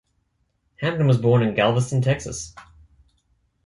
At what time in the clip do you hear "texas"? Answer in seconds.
2.01-2.55